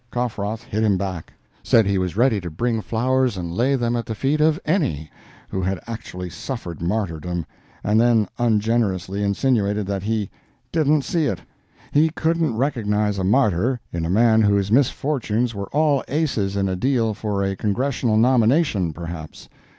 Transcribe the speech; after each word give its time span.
Coffroth 0.09 0.63
hit 0.63 0.81
him 0.83 0.97
back; 0.97 1.31
said 1.61 1.85
he 1.85 1.99
was 1.99 2.17
ready 2.17 2.41
to 2.41 2.49
bring 2.49 2.81
flowers 2.81 3.37
and 3.37 3.53
lay 3.53 3.75
them 3.75 3.95
at 3.95 4.07
the 4.07 4.15
feet 4.15 4.41
of 4.41 4.59
any 4.65 5.11
who 5.47 5.61
had 5.61 5.79
actually 5.85 6.27
suffered 6.27 6.81
martyrdom, 6.81 7.45
and 7.83 8.01
then 8.01 8.27
ungenerously 8.39 9.21
insinuated 9.21 9.85
that 9.85 10.01
he 10.01 10.31
"didn't 10.71 11.03
see 11.03 11.27
it." 11.27 11.41
He 11.91 12.09
couldn't 12.09 12.57
recognize 12.57 13.19
a 13.19 13.23
martyr 13.23 13.79
in 13.93 14.03
a 14.03 14.09
man 14.09 14.41
whose 14.41 14.71
misfortunes 14.71 15.53
were 15.53 15.69
all 15.69 16.03
aces 16.07 16.55
in 16.57 16.67
a 16.67 16.75
deal 16.75 17.13
for 17.13 17.43
a 17.43 17.55
Congressional 17.55 18.17
nomination, 18.17 18.93
perhaps. 18.93 19.49